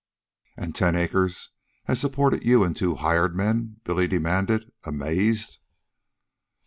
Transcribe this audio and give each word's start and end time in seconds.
"And 0.57 0.73
ten 0.73 0.95
acres 0.95 1.51
has 1.83 1.99
supported 2.01 2.43
you 2.43 2.65
an' 2.65 2.73
two 2.73 2.95
hired 2.95 3.35
men?" 3.35 3.75
Billy 3.83 4.07
demanded, 4.07 4.71
amazed. 4.83 5.59